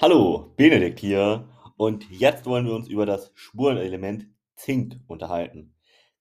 [0.00, 5.74] Hallo, Benedikt hier und jetzt wollen wir uns über das Spurenelement Zink unterhalten.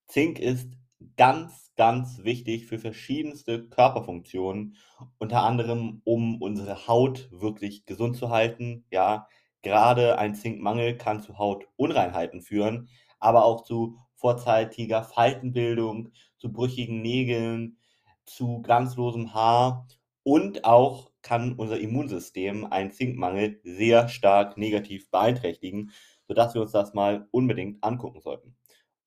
[0.08, 0.72] Zink ist
[1.16, 4.78] ganz, ganz wichtig für verschiedenste Körperfunktionen,
[5.20, 8.84] unter anderem um unsere Haut wirklich gesund zu halten.
[8.90, 9.28] Ja,
[9.62, 12.90] gerade ein Zinkmangel kann zu Hautunreinheiten führen,
[13.20, 16.10] aber auch zu vorzeitiger Faltenbildung,
[16.40, 17.78] zu brüchigen Nägeln,
[18.26, 19.88] zu glanzlosem Haar
[20.24, 25.92] und auch kann unser Immunsystem einen Zinkmangel sehr stark negativ beeinträchtigen,
[26.26, 28.56] sodass wir uns das mal unbedingt angucken sollten.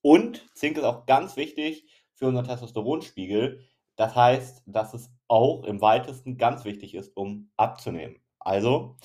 [0.02, 3.60] Und Zink ist auch ganz wichtig für unseren Testosteronspiegel.
[3.96, 8.16] Das heißt, dass es auch im weitesten ganz wichtig ist, um abzunehmen.
[8.38, 8.96] Also,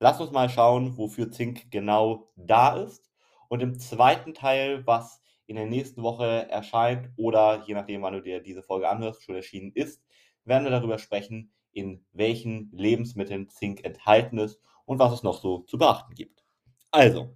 [0.00, 3.12] lass uns mal schauen, wofür Zink genau da ist.
[3.48, 8.22] Und im zweiten Teil, was in der nächsten Woche erscheint oder je nachdem, wann du
[8.22, 10.02] dir diese Folge anhörst, schon erschienen ist,
[10.44, 15.60] werden wir darüber sprechen, in welchen Lebensmitteln Zink enthalten ist und was es noch so
[15.60, 16.44] zu beachten gibt.
[16.90, 17.34] Also,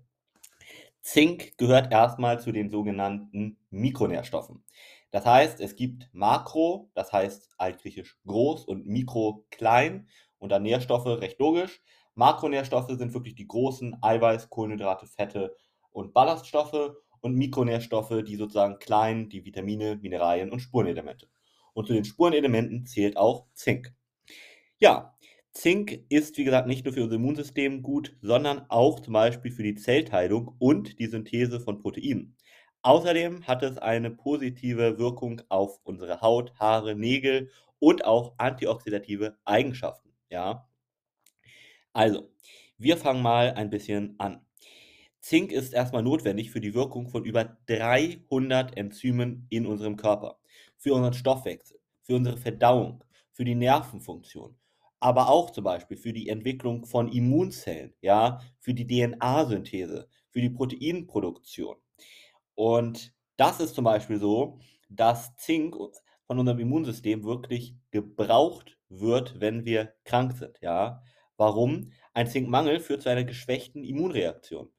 [1.01, 4.63] Zink gehört erstmal zu den sogenannten Mikronährstoffen.
[5.11, 10.09] Das heißt, es gibt Makro, das heißt altgriechisch groß und Mikro klein
[10.39, 11.81] und dann Nährstoffe recht logisch.
[12.15, 15.57] Makronährstoffe sind wirklich die großen Eiweiß, Kohlenhydrate, Fette
[15.93, 21.29] und Ballaststoffe und Mikronährstoffe, die sozusagen kleinen, die Vitamine, Mineralien und Spurenelemente.
[21.73, 23.95] Und zu den Spurenelementen zählt auch Zink.
[24.81, 25.17] Ja,
[25.53, 29.63] Zink ist, wie gesagt, nicht nur für unser Immunsystem gut, sondern auch zum Beispiel für
[29.63, 32.37] die Zellteilung und die Synthese von Proteinen.
[32.83, 40.11] Außerdem hat es eine positive Wirkung auf unsere Haut, Haare, Nägel und auch antioxidative Eigenschaften.
[40.31, 40.69] Ja,
[41.93, 42.31] also,
[42.79, 44.45] wir fangen mal ein bisschen an.
[45.21, 50.39] Zink ist erstmal notwendig für die Wirkung von über 300 Enzymen in unserem Körper,
[50.77, 54.57] für unseren Stoffwechsel, für unsere Verdauung, für die Nervenfunktion,
[55.01, 60.51] aber auch zum Beispiel für die Entwicklung von Immunzellen, ja, für die DNA-Synthese, für die
[60.51, 61.77] Proteinproduktion.
[62.55, 64.59] Und das ist zum Beispiel so,
[64.89, 65.77] dass Zink
[66.27, 71.03] von unserem Immunsystem wirklich gebraucht wird, wenn wir krank sind, ja.
[71.37, 71.93] Warum?
[72.15, 74.71] Ein Zinkmangel führt zu einer geschwächten Immunreaktion.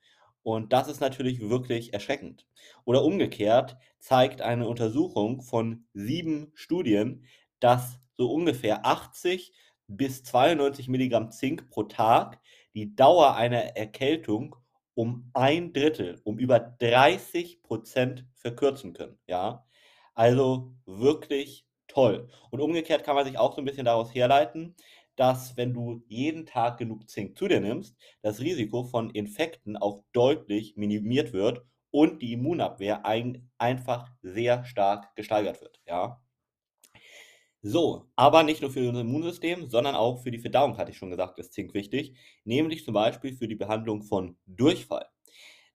[0.43, 2.47] Und das ist natürlich wirklich erschreckend.
[2.85, 7.25] Oder umgekehrt zeigt eine Untersuchung von sieben Studien,
[7.59, 9.53] dass so ungefähr 80
[9.89, 12.39] bis 92 Milligramm Zink pro Tag
[12.73, 14.55] die Dauer einer Erkältung
[14.93, 19.17] um ein Drittel, um über 30 Prozent verkürzen können.
[19.27, 19.65] Ja,
[20.13, 22.29] also wirklich toll.
[22.51, 24.75] Und umgekehrt kann man sich auch so ein bisschen daraus herleiten,
[25.15, 30.03] dass wenn du jeden Tag genug Zink zu dir nimmst, das Risiko von Infekten auch
[30.13, 31.61] deutlich minimiert wird
[31.91, 35.81] und die Immunabwehr ein, einfach sehr stark gesteigert wird.
[35.87, 36.21] Ja.
[37.61, 41.09] So, aber nicht nur für unser Immunsystem, sondern auch für die Verdauung, hatte ich schon
[41.09, 42.13] gesagt, ist Zink wichtig,
[42.45, 45.05] nämlich zum Beispiel für die Behandlung von Durchfall.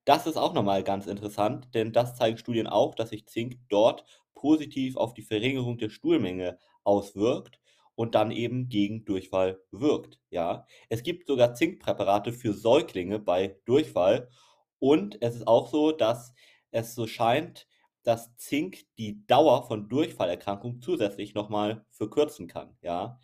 [0.05, 4.05] Das ist auch nochmal ganz interessant, denn das zeigen Studien auch, dass sich Zink dort
[4.35, 7.61] positiv auf die Verringerung der Stuhlmenge auswirkt
[7.97, 10.21] und dann eben gegen Durchfall wirkt.
[10.31, 14.31] Ja, es gibt sogar Zinkpräparate für Säuglinge bei Durchfall
[14.79, 16.35] und es ist auch so, dass
[16.71, 17.67] es so scheint,
[18.05, 23.19] dass Zink die Dauer von Durchfallerkrankungen zusätzlich nochmal verkürzen kann, ja.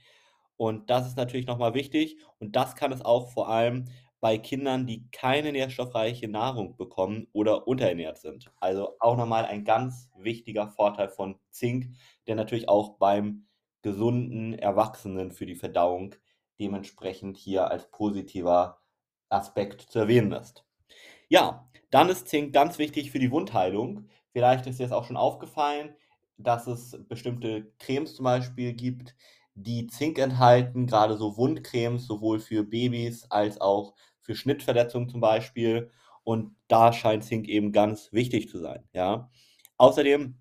[0.57, 3.87] Und das ist natürlich nochmal wichtig und das kann es auch vor allem
[4.21, 8.53] bei Kindern, die keine nährstoffreiche Nahrung bekommen oder unterernährt sind.
[8.61, 13.47] Also auch nochmal ein ganz wichtiger Vorteil von Zink, der natürlich auch beim
[13.83, 16.15] gesunden Erwachsenen für die Verdauung
[16.59, 18.83] dementsprechend hier als positiver
[19.31, 20.67] Aspekt zu erwähnen ist.
[21.29, 24.09] Ja, dann ist Zink ganz wichtig für die Wundheilung.
[24.33, 25.95] Vielleicht ist dir das auch schon aufgefallen,
[26.37, 29.15] dass es bestimmte Cremes zum Beispiel gibt,
[29.55, 35.91] die Zink enthalten, gerade so Wundcremes, sowohl für Babys als auch für Schnittverletzungen zum Beispiel.
[36.25, 38.89] Und da scheint Zink eben ganz wichtig zu sein.
[38.93, 39.31] Ja.
[39.77, 40.39] Außerdem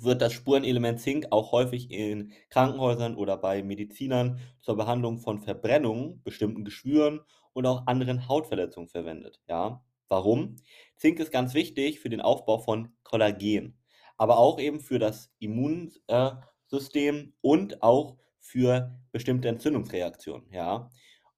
[0.00, 6.22] wird das Spurenelement Zink auch häufig in Krankenhäusern oder bei Medizinern zur Behandlung von Verbrennungen,
[6.22, 7.20] bestimmten Geschwüren
[7.52, 9.40] und auch anderen Hautverletzungen verwendet.
[9.48, 9.82] Ja.
[10.08, 10.56] Warum?
[10.96, 13.78] Zink ist ganz wichtig für den Aufbau von Kollagen,
[14.16, 20.50] aber auch eben für das Immunsystem und auch für bestimmte Entzündungsreaktionen.
[20.52, 20.90] Ja?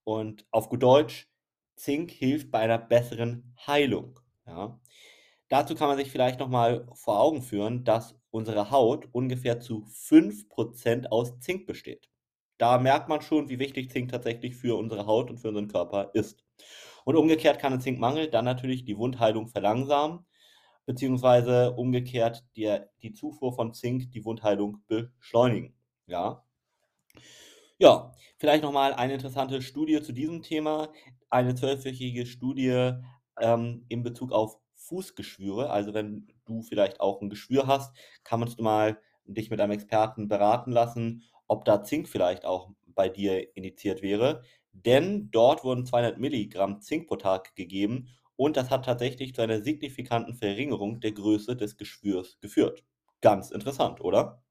[0.05, 1.29] Und auf gut Deutsch,
[1.77, 4.21] Zink hilft bei einer besseren Heilung.
[4.47, 4.79] Ja?
[5.49, 11.07] Dazu kann man sich vielleicht nochmal vor Augen führen, dass unsere Haut ungefähr zu 5%
[11.07, 12.11] aus Zink besteht.
[12.59, 16.11] Da merkt man schon, wie wichtig Zink tatsächlich für unsere Haut und für unseren Körper
[16.13, 16.45] ist.
[17.09, 20.27] Und umgekehrt kann ein Zinkmangel dann natürlich die Wundheilung verlangsamen,
[20.85, 25.75] beziehungsweise umgekehrt die, die Zufuhr von Zink die Wundheilung beschleunigen.
[26.07, 26.45] Ja.
[27.81, 30.93] Ja, vielleicht noch mal eine interessante Studie zu diesem Thema.
[31.31, 32.93] Eine zwölfwöchige Studie,
[33.41, 35.71] ähm, in Bezug auf Fußgeschwüre.
[35.71, 40.27] Also, wenn du vielleicht auch 'n Geschwür hast, kannst du mal dich mit einem Experten
[40.29, 44.43] beraten lassen, ob da Zink vielleicht auch bei dir indiziert wäre.
[44.85, 49.63] Denn dort wurden 200 Milligramm Zink pro Tag gegeben und das hat tatsächlich zu einer
[49.63, 52.85] signifikanten Verringerung der Größe des Geschwürs geführt.
[53.21, 54.43] Ganz interessant, oder?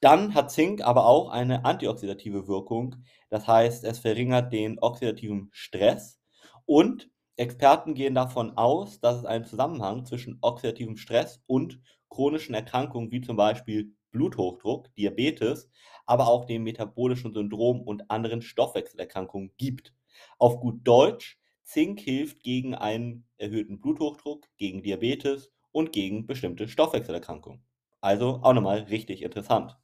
[0.00, 3.04] Dann hat Zink aber auch eine antioxidative Wirkung.
[3.30, 6.20] Das heißt, es verringert den oxidativen Stress
[6.66, 11.80] und Experten gehen davon aus, dass es einen Zusammenhang zwischen oxidativem Stress und
[12.10, 15.68] chronischen Erkrankungen wie zum Beispiel Bluthochdruck, Diabetes,
[16.06, 19.94] aber auch dem metabolischen Syndrom und anderen Stoffwechselerkrankungen gibt.
[20.38, 27.64] Auf gut Deutsch, Zink hilft gegen einen erhöhten Bluthochdruck, gegen Diabetes und gegen bestimmte Stoffwechselerkrankungen.
[28.00, 29.76] Also auch noch mal richtig interessant.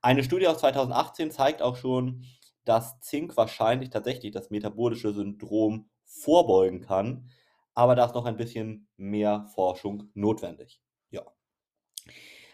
[0.00, 2.24] Eine Studie aus 2018 zeigt auch schon,
[2.64, 7.30] dass Zink wahrscheinlich tatsächlich das metabolische Syndrom vorbeugen kann,
[7.74, 10.80] aber da ist noch ein bisschen mehr Forschung notwendig.
[11.10, 11.22] Ja.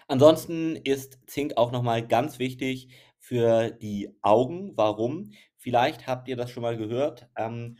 [0.08, 4.76] Ansonsten ist Zink auch noch mal ganz wichtig für die Augen.
[4.76, 5.32] Warum?
[5.56, 7.78] Vielleicht habt ihr das schon mal gehört, ähm,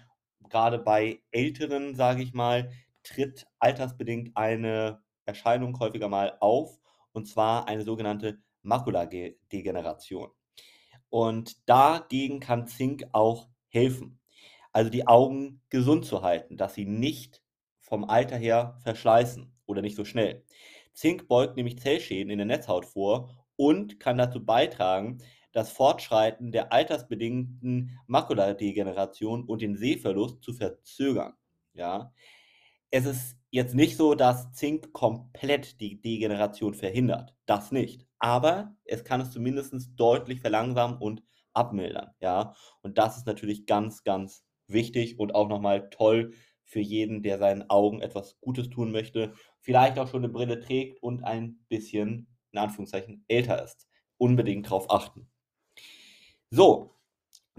[0.49, 2.71] grade bei Älteren, sage ich mal,
[3.03, 6.79] tritt altersbedingt eine Erscheinung häufiger mal auf,
[7.13, 10.31] und zwar eine sogenannte Makulage Degeneration.
[11.11, 14.19] Und dagegen kann Zink auch helfen.
[14.73, 17.43] Also, die Augen gesund zu halten, dass sie nicht
[17.81, 20.45] vom Alter her verschleißen oder nicht so schnell.
[20.95, 25.19] Zink beugt nämlich Zellschäden in der Netzhaut vor und kann dazu beitragen,
[25.53, 31.35] das Fortschreiten der altersbedingten Makuladegeneration und den Sehverlust zu verzögern,
[31.73, 32.13] ja?
[32.91, 39.05] Es ist jetzt nicht so, dass Zink komplett die Degeneration verhindert, das nicht, aber es
[39.05, 42.55] kann es zumindestens deutlich verlangsamen und abmildern, ja?
[42.83, 46.33] Und das ist natürlich ganz, ganz wichtig und auch noch mal toll
[46.65, 51.03] für jeden, der seinen Augen etwas Gutes tun möchte, vielleicht auch schon 'ne Brille trägt
[51.03, 53.89] und ein bisschen, in Anführungszeichen, älter ist.
[54.19, 55.29] Unbedingt drauf achten.
[56.53, 56.95] So,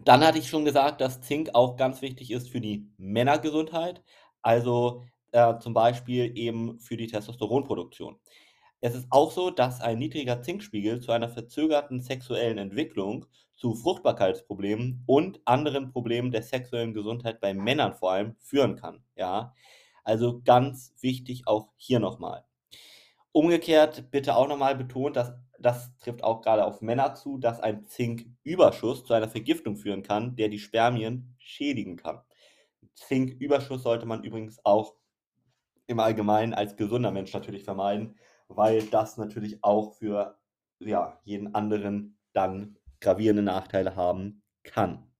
[0.03, 4.03] dann hatte ich schon gesagt, dass Zink auch ganz wichtig ist für die Männergesundheit,
[4.41, 8.17] also, äh, zum Beispiel eben für die Testosteronproduktion.
[8.81, 15.03] Es ist auch so, dass ein niedriger Zinkspiegel zu einer verzögerten sexuellen Entwicklung, zu Fruchtbarkeitsproblemen
[15.05, 19.53] und anderen Problemen der sexuellen Gesundheit bei Männern vor allem führen kann, ja?
[20.03, 22.45] Also, ganz wichtig auch hier noch mal.
[23.31, 27.59] Umgekehrt bitte auch noch mal betont, dass das trifft auch grade auf Männer zu, dass
[27.59, 32.21] ein Zinküberschuss zu einer Vergiftung führen kann, der die Spermien schädigen kann.
[32.93, 34.95] Zinküberschuss sollte man übrigens auch
[35.87, 38.17] im Allgemeinen als gesunder Mensch natürlich vermeiden,
[38.47, 40.37] weil das natürlich auch für,
[40.79, 45.11] ja, jeden anderen dann gravierende Nachteile haben kann.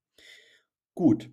[0.93, 1.29] Gut.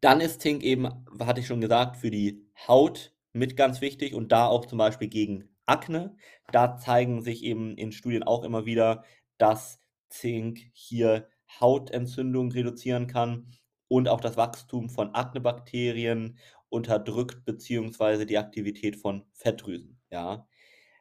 [0.00, 0.88] Dann ist Zink eben,
[1.20, 5.08] hatte ich schon gesagt, für die Haut mit ganz wichtig und da auch zum Beispiel
[5.08, 6.16] gegen Akne.
[6.52, 9.04] Da zeigen sich eben in Studien auch immer wieder,
[9.38, 11.28] dass Zink hier
[11.60, 13.50] Hautentzündung reduzieren kann
[13.88, 20.46] und auch das Wachstum von Aknebakterien unterdrückt beziehungsweise die Aktivität von Fettdrüsen, ja?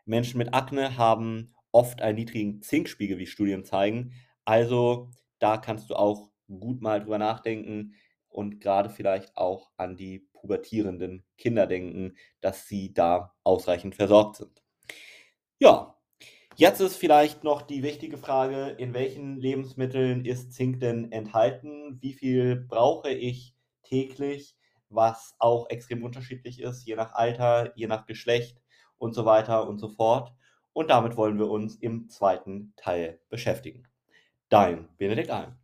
[0.06, 4.14] Menschen mit Akne haben oft einen niedrigen Zinkspiegel, wie Studien zeigen.
[4.46, 5.10] Also,
[5.40, 7.96] da kannst du auch gut mal drüber nachdenken
[8.30, 14.64] und grade vielleicht auch an die pubertierenden Kinder denken, dass sie da ausreichend versorgt sind.
[15.60, 15.98] Ja,
[16.58, 22.00] jetzt ist vielleicht noch die wichtige Frage: In welchen Lebensmitteln ist Zink denn enthalten?
[22.02, 24.58] Wie viel brauche ich täglich?
[24.90, 28.62] Was auch extrem unterschiedlich ist, je nach Alter, je nach Geschlecht
[28.98, 30.34] und so weiter und so fort.
[30.74, 33.88] Und damit wollen wir uns im zweiten Teil beschäftigen.
[34.50, 35.56] Dein Benedikt Alm.